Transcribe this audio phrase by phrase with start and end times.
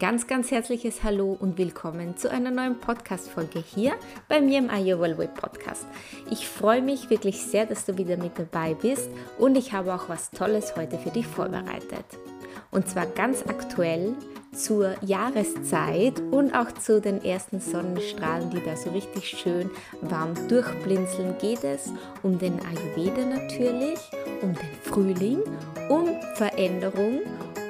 [0.00, 3.92] Ganz, ganz herzliches Hallo und willkommen zu einer neuen Podcast-Folge hier
[4.28, 5.84] bei mir im Way Podcast.
[6.30, 10.08] Ich freue mich wirklich sehr, dass du wieder mit dabei bist und ich habe auch
[10.08, 12.06] was Tolles heute für dich vorbereitet.
[12.70, 14.14] Und zwar ganz aktuell
[14.54, 19.70] zur Jahreszeit und auch zu den ersten Sonnenstrahlen, die da so richtig schön
[20.00, 21.92] warm durchblinzeln, geht es
[22.22, 23.98] um den Ayurveda natürlich,
[24.40, 25.42] um den Frühling,
[25.90, 27.20] um Veränderung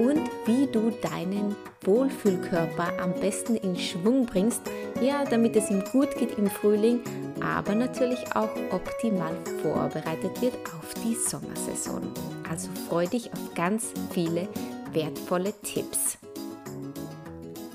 [0.01, 4.62] und wie du deinen Wohlfühlkörper am besten in Schwung bringst,
[5.03, 7.01] ja, damit es ihm gut geht im Frühling,
[7.43, 12.01] aber natürlich auch optimal vorbereitet wird auf die Sommersaison.
[12.48, 14.48] Also freu dich auf ganz viele
[14.93, 16.17] wertvolle Tipps.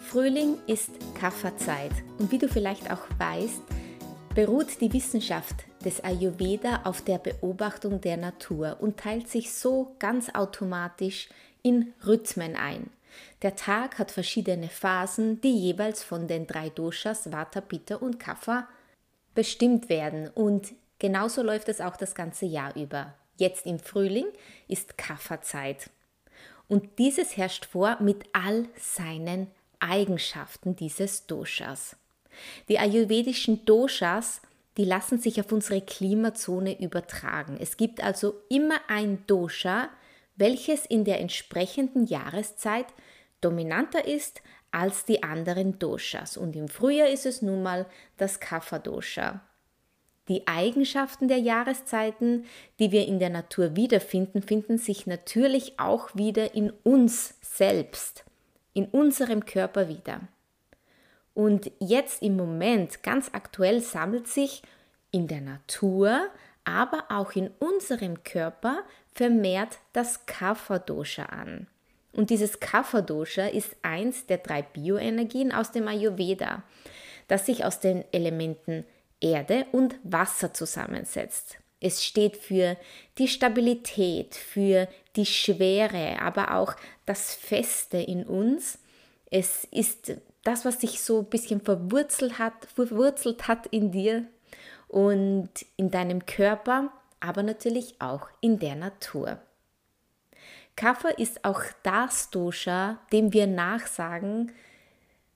[0.02, 3.62] Frühling ist Kafferzeit und wie du vielleicht auch weißt,
[4.34, 10.34] beruht die Wissenschaft des Ayurveda auf der Beobachtung der Natur und teilt sich so ganz
[10.34, 11.30] automatisch
[11.66, 12.92] in Rhythmen ein.
[13.42, 18.68] Der Tag hat verschiedene Phasen, die jeweils von den drei Doshas Vata, Pitta und Kapha
[19.34, 23.16] bestimmt werden und genauso läuft es auch das ganze Jahr über.
[23.38, 24.28] Jetzt im Frühling
[24.68, 25.90] ist Kapha-Zeit.
[26.68, 29.48] Und dieses herrscht vor mit all seinen
[29.80, 31.96] Eigenschaften dieses Doshas.
[32.70, 34.42] Die ayurvedischen Doshas,
[34.78, 37.58] die lassen sich auf unsere Klimazone übertragen.
[37.60, 39.90] Es gibt also immer ein Dosha,
[40.36, 42.88] welches in der entsprechenden Jahreszeit
[43.42, 44.42] dominanter ist
[44.72, 46.38] als die anderen Doshas.
[46.38, 47.86] Und im Frühjahr ist es nun mal
[48.18, 49.42] das Kapha-Dosha.
[50.28, 52.46] Die Eigenschaften der Jahreszeiten,
[52.80, 58.26] die wir in der Natur wiederfinden, finden sich natürlich auch wieder in uns selbst,
[58.74, 60.22] in unserem Körper wieder.
[61.36, 64.64] Und jetzt im Moment, ganz aktuell, sammelt sich
[65.12, 66.28] in der Natur,
[66.64, 68.84] aber auch in unserem Körper
[69.16, 71.68] vermehrt das Kapha-Dosha an.
[72.12, 76.64] Und dieses Kapha-Dosha ist eins der drei Bioenergien aus dem Ayurveda,
[77.28, 78.86] das sich aus den Elementen
[79.20, 81.58] Erde und Wasser zusammensetzt.
[81.80, 82.78] Es steht für
[83.18, 88.80] die Stabilität, für die Schwere, aber auch das Feste in uns.
[89.30, 94.26] Es ist das, was sich so ein bisschen verwurzelt hat, verwurzelt hat in dir
[94.88, 96.92] und in deinem Körper,
[97.28, 99.40] aber natürlich auch in der Natur.
[100.76, 104.52] Kapha ist auch das Dosha, dem wir nachsagen,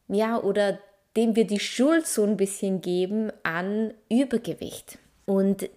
[0.08, 0.80] ja, oder
[1.16, 5.00] dem wir die Schuld so ein bisschen geben an Übergewicht.
[5.26, 5.70] Und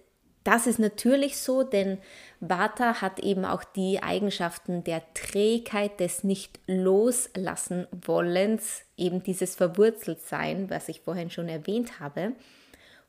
[0.43, 1.99] das ist natürlich so, denn
[2.41, 10.69] Vata hat eben auch die Eigenschaften der Trägheit, des nicht loslassen wollens, eben dieses Verwurzeltsein,
[10.69, 12.33] was ich vorhin schon erwähnt habe.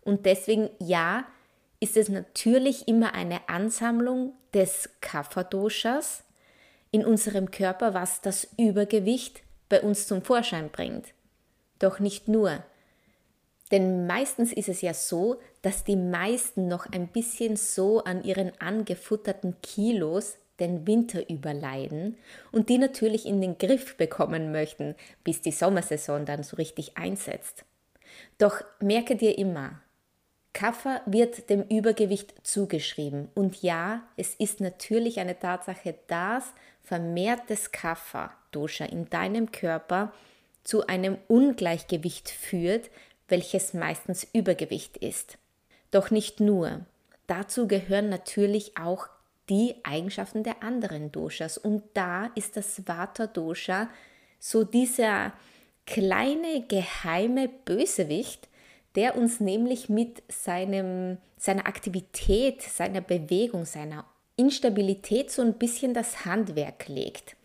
[0.02, 1.24] Und deswegen, ja,
[1.84, 6.24] ist es natürlich immer eine Ansammlung des Kapha-Doshas,
[6.90, 11.08] in unserem Körper, was das Übergewicht bei uns zum Vorschein bringt.
[11.78, 12.64] Doch nicht nur.
[13.70, 18.58] Denn meistens ist es ja so, dass die meisten noch ein bisschen so an ihren
[18.62, 22.16] angefutterten Kilos den Winter überleiden
[22.50, 27.66] und die natürlich in den Griff bekommen möchten, bis die Sommersaison dann so richtig einsetzt.
[28.38, 29.80] Doch merke dir immer,
[30.54, 33.28] Kaffer wird dem Übergewicht zugeschrieben.
[33.34, 36.44] Und ja, es ist natürlich eine Tatsache, dass
[36.82, 40.12] vermehrtes Kapha-Dosha in deinem Körper
[40.62, 42.90] zu einem Ungleichgewicht führt,
[43.28, 45.38] welches meistens Übergewicht ist.
[45.90, 46.86] Doch nicht nur.
[47.26, 49.08] Dazu gehören natürlich auch
[49.48, 51.58] die Eigenschaften der anderen Doshas.
[51.58, 53.88] Und da ist das Vata-Dosha
[54.38, 55.32] so dieser
[55.86, 58.48] kleine geheime Bösewicht,
[58.94, 64.04] der uns nämlich mit seinem, seiner Aktivität, seiner Bewegung, seiner
[64.36, 67.36] Instabilität so ein bisschen das Handwerk legt.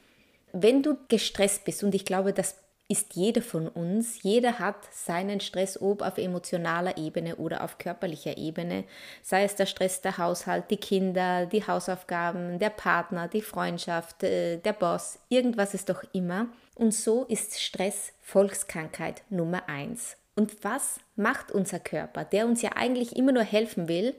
[0.51, 2.55] Wenn du gestresst bist, und ich glaube, das
[2.91, 8.35] ist jeder von uns, jeder hat seinen Stress, ob auf emotionaler Ebene oder auf körperlicher
[8.37, 8.83] Ebene,
[9.21, 14.57] sei es der Stress der Haushalt, die Kinder, die Hausaufgaben, der Partner, die Freundschaft, äh,
[14.57, 16.47] der Boss, irgendwas ist doch immer.
[16.73, 20.17] Und so ist Stress Volkskrankheit Nummer eins.
[20.39, 24.15] Und was macht unser Körper, der uns ja eigentlich immer nur helfen will?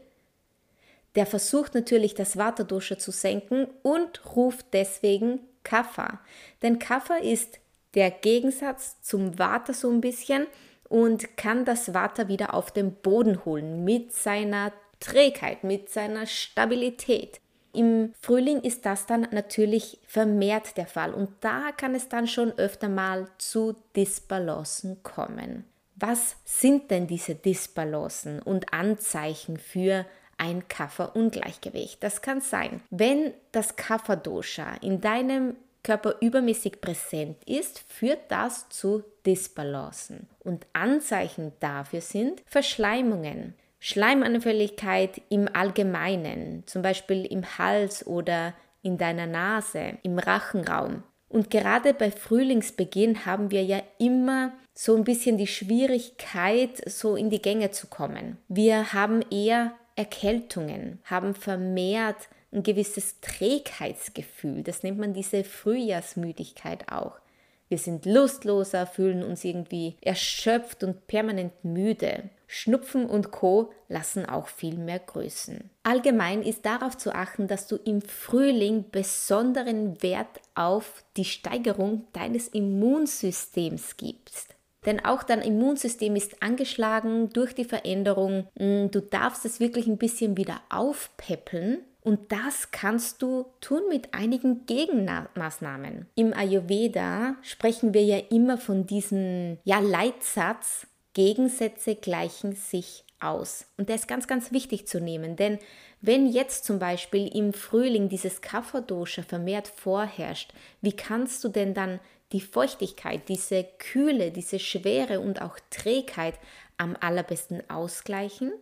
[1.15, 6.21] Der versucht natürlich das Vata-Dosha zu senken und ruft deswegen Kapha.
[6.61, 7.59] Denn Kapha ist
[7.95, 10.47] der Gegensatz zum Vata so ein bisschen
[10.91, 17.41] und kann das Vata wieder auf den Boden holen mit seiner Trägheit, mit seiner Stabilität.
[17.73, 22.53] Im Frühling ist das dann natürlich vermehrt der Fall und da kann es dann schon
[22.59, 25.65] öfter mal zu Disbalancen kommen.
[26.01, 30.07] Was sind denn diese Disbalancen und Anzeichen für
[30.39, 32.03] ein Kafferungleichgewicht?
[32.03, 39.05] Das kann sein, wenn das Kafferdosha in deinem Körper übermäßig präsent ist, führt das zu
[39.27, 40.27] Disbalancen.
[40.41, 49.27] Und Anzeichen dafür sind Verschleimungen, Schleimanfälligkeit im Allgemeinen, zum Beispiel im Hals oder in deiner
[49.27, 51.03] Nase, im Rachenraum.
[51.31, 57.31] Und gerade bei Frühlingsbeginn haben wir ja immer so ein bisschen die Schwierigkeit, so in
[57.31, 58.37] die Gänge zu kommen.
[58.49, 64.65] Wir haben eher Erkältungen, haben vermehrt ein gewisses Trägheitsgefühl.
[64.65, 67.21] Das nennt man diese Frühjahrsmüdigkeit auch.
[67.71, 72.25] Wir sind lustloser, fühlen uns irgendwie erschöpft und permanent müde.
[72.49, 75.71] Schnupfen und Co lassen auch viel mehr grüßen.
[75.85, 82.49] Allgemein ist darauf zu achten, dass du im Frühling besonderen Wert auf die Steigerung deines
[82.49, 84.57] Immunsystems gibst.
[84.85, 88.49] Denn auch dein Immunsystem ist angeschlagen durch die Veränderung.
[88.59, 94.15] Mm, du darfst es wirklich ein bisschen wieder aufpäppeln und das kannst du tun mit
[94.15, 96.07] einigen Gegenmaßnahmen.
[96.15, 103.67] Im Ayurveda sprechen wir ja immer von diesem ja, Leitsatz, Gegensätze gleichen sich aus.
[103.77, 105.59] Und der ist ganz, ganz wichtig zu nehmen, denn
[106.01, 112.01] wenn jetzt zum Beispiel im Frühling dieses Kapha-Dosha vermehrt vorherrscht, wie kannst du denn dann
[112.33, 116.35] die Feuchtigkeit, diese Kühle, diese Schwere und auch Trägheit
[116.79, 118.53] am allerbesten ausgleichen?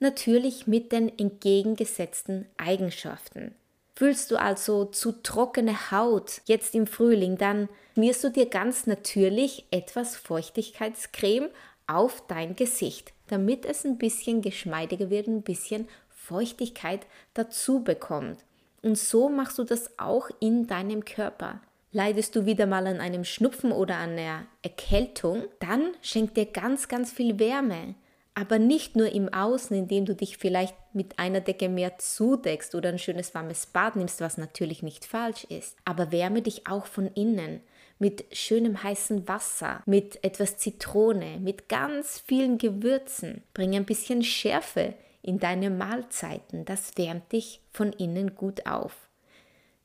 [0.00, 3.54] Natürlich mit den entgegengesetzten Eigenschaften.
[3.94, 9.66] Fühlst du also zu trockene Haut jetzt im Frühling, dann schmierst du dir ganz natürlich
[9.70, 11.50] etwas Feuchtigkeitscreme
[11.86, 18.38] auf dein Gesicht, damit es ein bisschen geschmeidiger wird, ein bisschen Feuchtigkeit dazu bekommt.
[18.82, 21.60] Und so machst du das auch in deinem Körper.
[21.92, 26.88] Leidest du wieder mal an einem Schnupfen oder an einer Erkältung, dann schenkt dir ganz,
[26.88, 27.96] ganz viel Wärme
[28.40, 32.88] aber nicht nur im Außen, indem du dich vielleicht mit einer Decke mehr zudeckst oder
[32.88, 37.08] ein schönes warmes Bad nimmst, was natürlich nicht falsch ist, aber wärme dich auch von
[37.08, 37.60] innen
[37.98, 43.42] mit schönem heißem Wasser, mit etwas Zitrone, mit ganz vielen Gewürzen.
[43.52, 49.10] Bring ein bisschen Schärfe in deine Mahlzeiten, das wärmt dich von innen gut auf.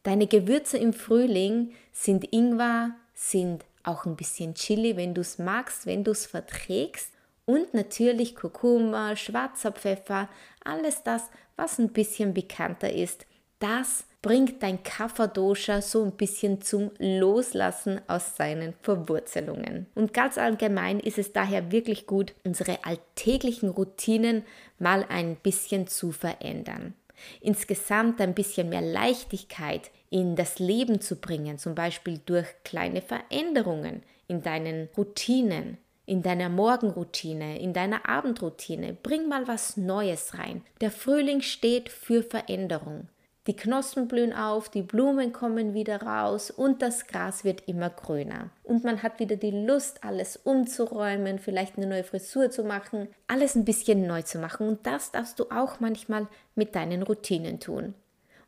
[0.04, 5.86] Deine Gewürze im Frühling sind Ingwer, sind auch ein bisschen Chili, wenn du es magst,
[5.86, 7.15] wenn du es verträgst
[7.46, 10.30] und natürlich Kurkuma, schwarzer Pfeffer,
[10.64, 13.26] alles das, was ein bisschen bekannter ist.
[13.60, 19.86] Das bringt dein Kapha-Dosha so ein bisschen zum Loslassen aus seinen Verwurzelungen.
[19.94, 24.44] Und ganz allgemein ist es daher wirklich gut, unsere alltäglichen Routinen
[24.80, 26.96] mal ein bisschen zu verändern.
[27.40, 34.02] Insgesamt ein bisschen mehr Leichtigkeit in das Leben zu bringen, zum Beispiel durch kleine Veränderungen
[34.28, 38.94] in deinen Routinen, in deiner Morgenroutine, in deiner Abendroutine.
[38.94, 40.64] Bring mal was Neues rein.
[40.82, 43.08] Der Frühling steht für Veränderung.
[43.48, 48.50] Die Knospen blühen auf, die Blumen kommen wieder raus und das Gras wird immer grüner.
[48.64, 53.56] Und man hat wieder die Lust, alles umzuräumen, vielleicht eine neue Frisur zu machen, alles
[53.56, 54.68] ein bisschen neu zu machen.
[54.68, 57.94] Und das darfst du auch manchmal mit deinen Routinen tun.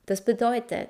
[0.07, 0.89] Das bedeutet,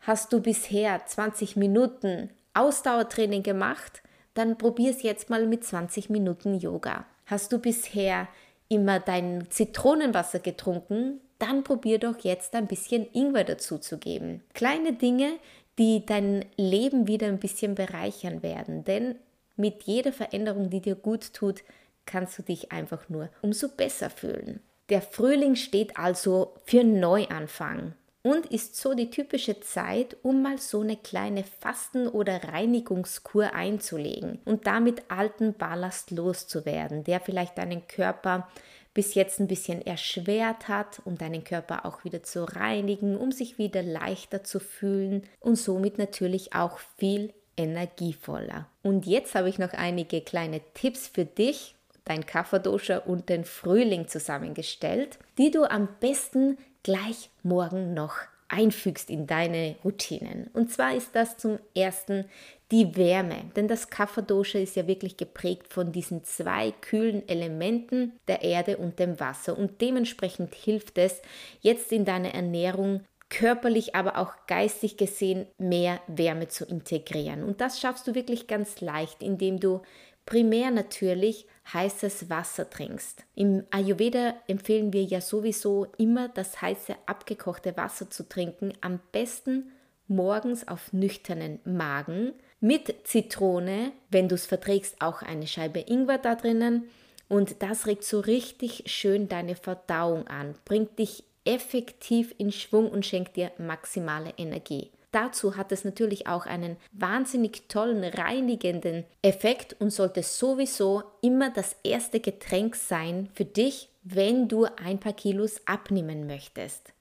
[0.00, 4.02] hast du bisher 20 Minuten Ausdauertraining gemacht,
[4.36, 7.06] dann probier es jetzt mal mit 20 Minuten Yoga.
[7.24, 8.28] Hast du bisher
[8.68, 11.20] immer dein Zitronenwasser getrunken?
[11.38, 14.42] Dann probier doch jetzt ein bisschen Ingwer dazu zu geben.
[14.54, 15.32] Kleine Dinge,
[15.78, 19.16] die dein Leben wieder ein bisschen bereichern werden, denn
[19.56, 21.62] mit jeder Veränderung, die dir gut tut,
[22.04, 24.60] kannst du dich einfach nur umso besser fühlen.
[24.88, 27.94] Der Frühling steht also für Neuanfang
[28.26, 34.40] und ist so die typische Zeit, um mal so eine kleine Fasten- oder Reinigungskur einzulegen
[34.44, 38.48] und damit alten Ballast loszuwerden, der vielleicht deinen Körper
[38.94, 43.58] bis jetzt ein bisschen erschwert hat, um deinen Körper auch wieder zu reinigen, um sich
[43.58, 48.66] wieder leichter zu fühlen und somit natürlich auch viel energievoller.
[48.82, 54.08] Und jetzt habe ich noch einige kleine Tipps für dich, dein Kafferdosha und den Frühling
[54.08, 58.14] zusammengestellt, die du am besten gleich morgen noch
[58.46, 60.48] einfügst in deine Routinen.
[60.52, 62.26] Und zwar ist das zum ersten
[62.70, 68.42] die Wärme, denn das Kapha-Dosha ist ja wirklich geprägt von diesen zwei kühlen Elementen, der
[68.42, 69.58] Erde und dem Wasser.
[69.58, 71.22] Und dementsprechend hilft es
[71.60, 73.00] jetzt in deiner Ernährung
[73.30, 77.42] körperlich, aber auch geistig gesehen mehr Wärme zu integrieren.
[77.42, 79.82] Und das schaffst du wirklich ganz leicht, indem du
[80.26, 83.24] primär natürlich heißes Wasser trinkst.
[83.34, 89.72] Im Ayurveda empfehlen wir ja sowieso immer das heiße abgekochte Wasser zu trinken, am besten
[90.08, 96.34] morgens auf nüchternen Magen mit Zitrone, wenn du es verträgst, auch eine Scheibe Ingwer da
[96.34, 96.84] drinnen
[97.28, 103.06] und das regt so richtig schön deine Verdauung an, bringt dich effektiv in Schwung und
[103.06, 104.90] schenkt dir maximale Energie.
[105.12, 111.76] Dazu hat es natürlich auch einen wahnsinnig tollen reinigenden Effekt und sollte sowieso immer das
[111.82, 116.92] erste Getränk sein für dich, wenn du ein paar Kilos abnehmen möchtest.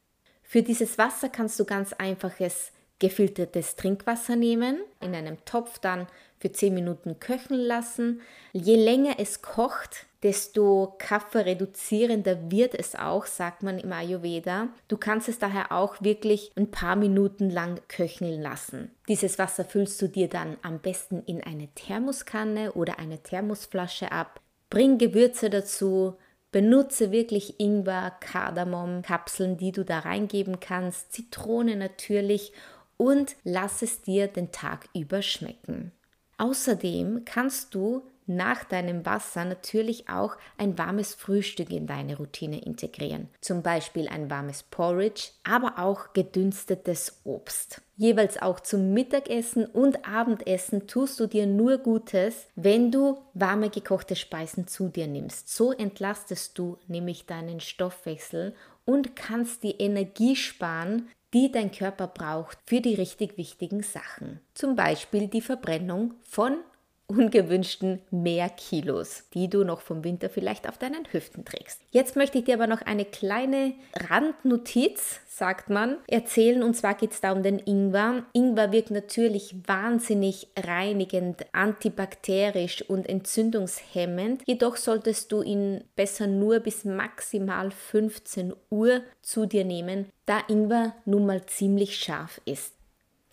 [0.43, 6.07] Für dieses Wasser kannst du ganz einfaches gefiltertes Trinkwasser nehmen, in einem Topf dann
[6.39, 8.21] für 10 Minuten köcheln lassen.
[8.53, 14.69] Je länger es kocht, desto kaffeereduzierender wird es auch, sagt man im Ayurveda.
[14.87, 18.89] Du kannst es daher auch wirklich ein paar Minuten lang köcheln lassen.
[19.07, 24.41] Dieses Wasser füllst du dir dann am besten in eine Thermoskanne oder eine Thermosflasche ab.
[24.71, 26.17] Bring Gewürze dazu,
[26.51, 32.51] Benutze wirklich Ingwer, Kardamom, Kapseln, die du da reingeben kannst, Zitrone natürlich
[32.97, 35.91] und lass es dir den Tag über schmecken.
[36.39, 43.29] Außerdem kannst du nach deinem Wasser natürlich auch ein warmes Frühstück in deine Routine integrieren.
[43.41, 47.81] Zum Beispiel ein warmes Porridge, aber auch gedünstetes Obst.
[47.97, 54.15] Jeweils auch zum Mittagessen und Abendessen tust du dir nur Gutes, wenn du warme gekochte
[54.15, 55.49] Speisen zu dir nimmst.
[55.49, 58.53] So entlastest du nämlich deinen Stoffwechsel
[58.83, 64.39] und kannst die Energie sparen, die dein Körper braucht für die richtig wichtigen Sachen.
[64.53, 66.57] Zum Beispiel die Verbrennung von
[67.07, 71.81] ungewünschten mehr Kilos, die du noch vom Winter vielleicht auf deinen Hüften trägst.
[71.91, 73.73] Jetzt möchte ich dir aber noch eine kleine
[74.09, 76.63] Randnotiz, sagt man, erzählen.
[76.63, 78.25] Und zwar geht es da um den Ingwer.
[78.33, 84.41] Ingwer wirkt natürlich wahnsinnig reinigend, antibakterisch und entzündungshemmend.
[84.45, 90.95] Jedoch solltest du ihn besser nur bis maximal 15 Uhr zu dir nehmen, da Ingwer
[91.05, 92.73] nun mal ziemlich scharf ist.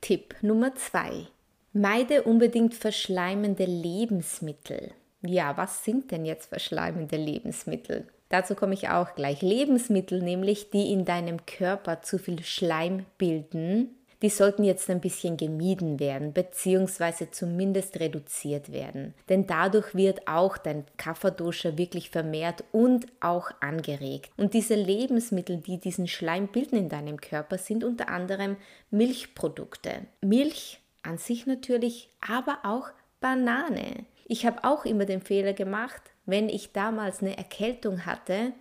[0.00, 1.28] Tipp Nummer 2.
[1.72, 4.90] Meide unbedingt verschleimende Lebensmittel.
[5.22, 8.06] Ja, was sind denn jetzt verschleimende Lebensmittel?
[8.28, 9.40] Dazu komme ich auch gleich.
[9.40, 15.36] Lebensmittel nämlich, die in deinem Körper zu viel Schleim bilden, die sollten jetzt ein bisschen
[15.36, 19.14] gemieden werden, beziehungsweise zumindest reduziert werden.
[19.28, 24.30] Denn dadurch wird auch dein Kafferdoscher wirklich vermehrt und auch angeregt.
[24.36, 28.56] Und diese Lebensmittel, die diesen Schleim bilden in deinem Körper, sind unter anderem
[28.90, 30.06] Milchprodukte.
[30.20, 32.90] Milch an sich natürlich, aber auch
[33.20, 34.06] Banane.
[34.26, 38.52] Ich habe auch immer den Fehler gemacht, wenn ich damals eine Erkältung hatte,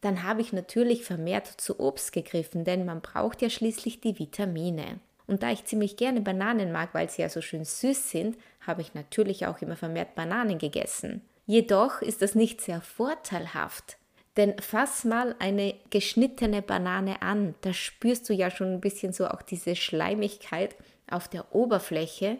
[0.00, 5.00] dann habe ich natürlich vermehrt zu Obst gegriffen, denn man braucht ja schließlich die Vitamine.
[5.26, 8.82] Und da ich ziemlich gerne Bananen mag, weil sie ja so schön süß sind, habe
[8.82, 11.22] ich natürlich auch immer vermehrt Bananen gegessen.
[11.46, 13.96] Jedoch ist das nicht sehr vorteilhaft,
[14.36, 19.26] denn fass mal eine geschnittene Banane an, da spürst du ja schon ein bisschen so
[19.26, 20.76] auch diese Schleimigkeit
[21.10, 22.38] auf der Oberfläche.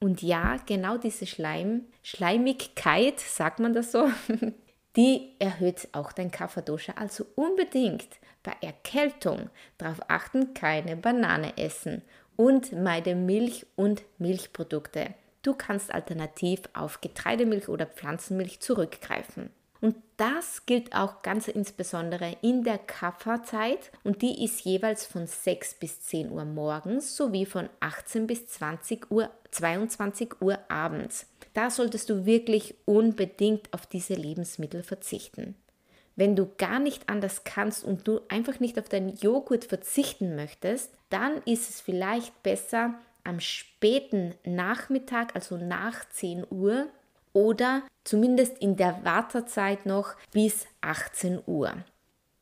[0.00, 4.08] Und ja, genau diese Schleim, Schleimigkeit, sagt man das so,
[4.96, 6.94] die erhöht auch dein Kafferdosha.
[6.96, 8.08] Also unbedingt
[8.42, 12.02] bei Erkältung darauf achten, keine Banane essen
[12.36, 15.14] und meide Milch und Milchprodukte.
[15.42, 19.50] Du kannst alternativ auf Getreidemilch oder Pflanzenmilch zurückgreifen.
[19.82, 25.74] Und das gilt auch ganz insbesondere in der Kafferzeit und die ist jeweils von 6
[25.74, 31.26] bis 10 Uhr morgens sowie von 18 bis 20 Uhr, 22 Uhr abends.
[31.52, 35.56] Da solltest du wirklich unbedingt auf diese Lebensmittel verzichten.
[36.14, 40.92] Wenn du gar nicht anders kannst und du einfach nicht auf deinen Joghurt verzichten möchtest,
[41.10, 46.86] dann ist es vielleicht besser am späten Nachmittag, also nach 10 Uhr,
[47.32, 51.72] oder zumindest in der Wartezeit noch bis 18 Uhr.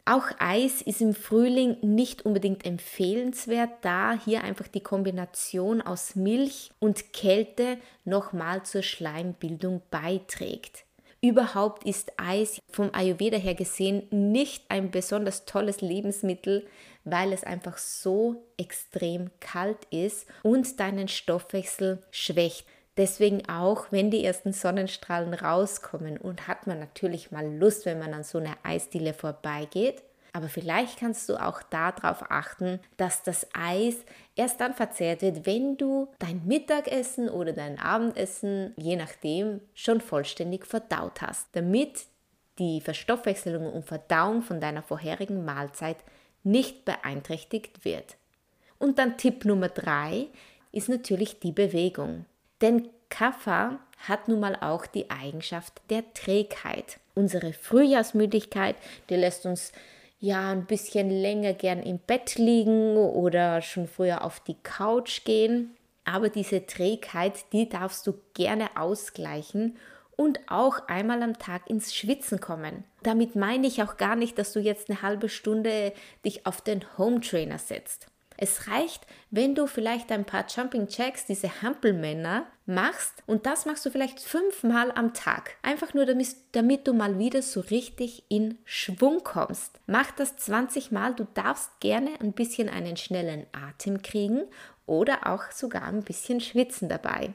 [0.07, 6.73] Auch Eis ist im Frühling nicht unbedingt empfehlenswert, da hier einfach die Kombination aus Milch
[6.81, 10.85] und Kälte nochmal zur Schleimbildung beiträgt.
[11.23, 16.67] Überhaupt ist Eis vom Ayurveda her gesehen nicht ein besonders tolles Lebensmittel,
[17.05, 22.67] weil es einfach so extrem kalt ist und deinen Stoffwechsel schwächt.
[22.97, 28.13] Deswegen auch, wenn die ersten Sonnenstrahlen rauskommen und hat man natürlich mal Lust, wenn man
[28.13, 33.97] an so einer Eisdiele vorbeigeht, Aber vielleicht kannst du auch darauf achten, dass das Eis
[34.37, 40.67] erst dann verzehrt wird, wenn du dein Mittagessen oder dein Abendessen, je nachdem, schon vollständig
[40.67, 42.05] verdaut hast, damit
[42.59, 45.97] die Verstoffwechselung und Verdauung von deiner vorherigen Mahlzeit
[46.43, 48.17] nicht beeinträchtigt wird.
[48.79, 50.29] Und dann Tipp Nummer drei
[50.73, 52.25] ist natürlich die Bewegung.
[52.61, 57.01] Denn Kaffer hat nun mal auch die Eigenschaft der Trägheit.
[57.15, 58.77] Unsere Frühjahrsmüdigkeit,
[59.09, 59.73] die lässt uns
[60.21, 65.77] ja ein bisschen länger gern im Bett liegen oder schon früher auf die Couch gehen.
[66.05, 69.77] Aber diese Trägheit, die darfst du gerne ausgleichen
[70.17, 72.85] und auch einmal am Tag ins Schwitzen kommen.
[73.03, 75.93] Damit meine ich auch gar nicht, dass du jetzt eine halbe Stunde
[76.25, 78.10] dich auf den Home Trainer setzt.
[78.43, 83.85] Es reicht, wenn du vielleicht ein paar Jumping Jacks, diese Hampelmänner, machst und das machst
[83.85, 85.57] du vielleicht fünfmal am Tag.
[85.61, 89.79] Einfach nur, damit, damit du mal wieder so richtig in Schwung kommst.
[89.87, 91.15] Mach das 20 Mal.
[91.15, 94.45] Du darfst gerne ein bisschen einen schnellen Atem kriegen
[94.87, 97.35] oder auch sogar ein bisschen schwitzen dabei.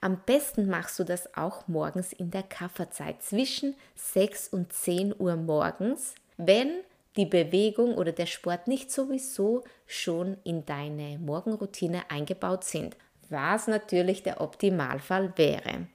[0.00, 5.34] Am besten machst du das auch morgens in der Kafferzeit zwischen 6 und 10 Uhr
[5.34, 6.70] morgens, wenn
[7.16, 12.96] die Bewegung oder der Sport nicht sowieso schon in deine Morgenroutine eingebaut sind,
[13.28, 15.88] was natürlich der Optimalfall wäre.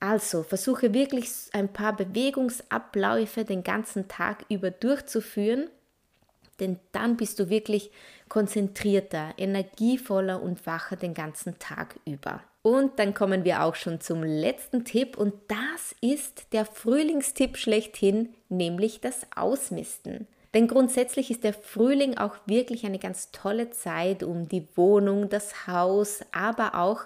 [0.00, 5.68] Also versuche wirklich ein paar Bewegungsabläufe den ganzen Tag über durchzuführen,
[6.58, 7.90] denn dann bist du wirklich
[8.28, 12.42] konzentrierter, energievoller und wacher den ganzen Tag über.
[12.62, 18.34] Und dann kommen wir auch schon zum letzten Tipp und das ist der Frühlingstipp schlechthin,
[18.48, 20.28] nämlich das Ausmisten.
[20.54, 25.66] Denn grundsätzlich ist der Frühling auch wirklich eine ganz tolle Zeit, um die Wohnung, das
[25.66, 27.04] Haus, aber auch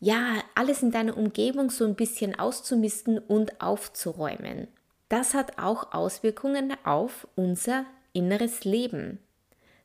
[0.00, 4.68] ja, alles in deiner Umgebung so ein bisschen auszumisten und aufzuräumen.
[5.08, 9.20] Das hat auch Auswirkungen auf unser inneres Leben.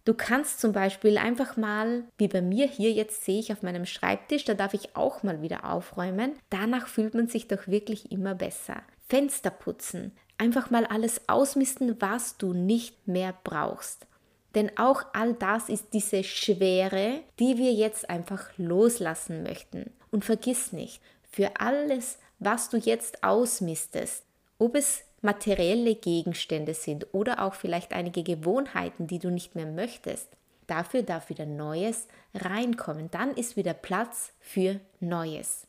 [0.03, 3.86] Du kannst zum Beispiel einfach mal, wie bei mir hier jetzt sehe ich auf meinem
[3.86, 6.34] Schreibtisch, da darf ich auch mal wieder aufräumen.
[6.50, 8.82] Danach fühlt man sich doch wirklich immer besser.
[9.08, 10.12] Fenster putzen,
[10.42, 14.08] einfach mal alles ausmisten, was du nicht mehr brauchst.
[14.56, 19.92] Denn auch all das ist diese Schwere, die wir jetzt einfach loslassen möchten.
[20.10, 21.00] Und vergiss nicht,
[21.32, 24.25] für alles, was du jetzt ausmistest,
[24.58, 30.27] ob es materielle Gegenstände sind oder auch vielleicht einige Gewohnheiten, die du nicht mehr möchtest,
[30.66, 33.12] dafür darf wieder Neues reinkommen.
[33.12, 35.68] Dann ist wieder Platz für Neues.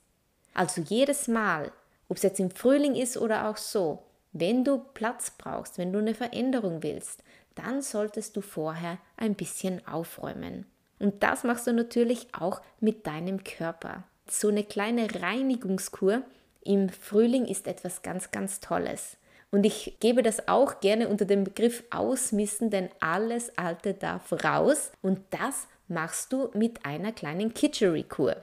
[0.54, 1.70] Also jedes Mal,
[2.08, 5.98] ob es jetzt im Frühling ist oder auch so, wenn du Platz brauchst, wenn du
[5.98, 7.22] eine Veränderung willst,
[7.54, 10.66] dann solltest du vorher ein bisschen aufräumen.
[10.98, 14.04] Und das machst du natürlich auch mit deinem Körper.
[14.28, 16.22] So eine kleine Reinigungskur
[16.64, 19.16] im Frühling ist etwas ganz, ganz Tolles.
[19.50, 24.92] Und ich gebe das auch gerne unter dem Begriff ausmissen, denn alles Alte darf raus.
[25.02, 28.36] Und das machst du mit einer kleinen Kitchery-Kur.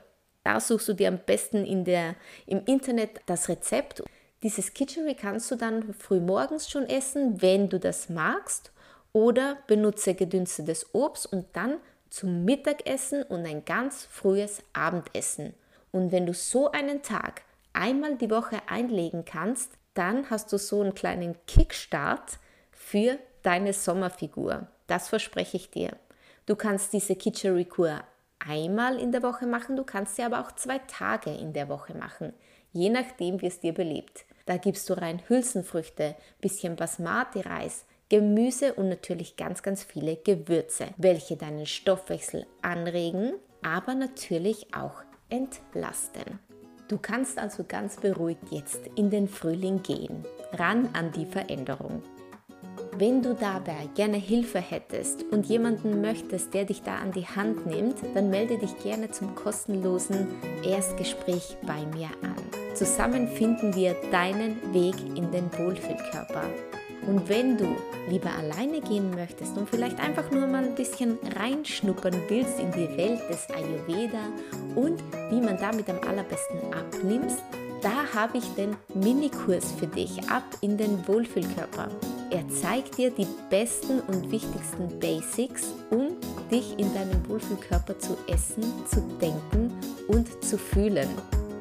[0.44, 2.14] Da suchst du dir am besten in der,
[2.46, 4.02] im Internet das Rezept
[4.42, 8.72] dieses Kitchery kannst du dann früh morgens schon essen, wenn du das magst,
[9.12, 11.78] oder benutze gedünstetes Obst und dann
[12.10, 15.54] zum Mittagessen und ein ganz frühes Abendessen.
[15.92, 20.80] Und wenn du so einen Tag einmal die Woche einlegen kannst, dann hast du so
[20.80, 22.38] einen kleinen Kickstart
[22.70, 24.68] für deine Sommerfigur.
[24.86, 25.96] Das verspreche ich dir.
[26.46, 28.02] Du kannst diese Kitchery-Kur
[28.38, 31.94] einmal in der Woche machen, du kannst sie aber auch zwei Tage in der Woche
[31.94, 32.32] machen,
[32.72, 34.24] je nachdem, wie es dir beliebt.
[34.50, 41.36] Da gibst du rein Hülsenfrüchte, bisschen Basmati-Reis, Gemüse und natürlich ganz, ganz viele Gewürze, welche
[41.36, 46.40] deinen Stoffwechsel anregen, aber natürlich auch entlasten.
[46.88, 52.02] Du kannst also ganz beruhigt jetzt in den Frühling gehen, ran an die Veränderung.
[52.96, 57.66] Wenn du dabei gerne Hilfe hättest und jemanden möchtest, der dich da an die Hand
[57.66, 60.26] nimmt, dann melde dich gerne zum kostenlosen
[60.64, 62.59] Erstgespräch bei mir an.
[62.80, 66.44] Zusammen finden wir deinen Weg in den Wohlfühlkörper.
[67.06, 67.76] Und wenn du
[68.08, 72.88] lieber alleine gehen möchtest und vielleicht einfach nur mal ein bisschen reinschnuppern willst in die
[72.96, 74.22] Welt des Ayurveda
[74.76, 77.42] und wie man damit am allerbesten abnimmst,
[77.82, 81.88] da habe ich den Minikurs für dich ab in den Wohlfühlkörper.
[82.30, 86.16] Er zeigt dir die besten und wichtigsten Basics, um
[86.50, 89.70] dich in deinem Wohlfühlkörper zu essen, zu denken
[90.08, 91.10] und zu fühlen.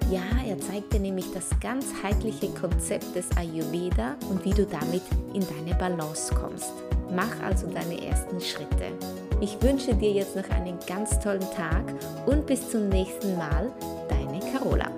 [0.10, 5.46] Ja, er zeigt dir nämlich das ganzheitliche Konzept des Ayurveda und wie du damit in
[5.48, 6.74] deine Balance kommst.
[7.16, 8.92] Mach also deine ersten Schritte.
[9.40, 11.84] Ich wünsche dir jetzt noch einen ganz tollen Tag
[12.26, 13.72] und bis zum nächsten Mal,
[14.10, 14.90] deine Carola.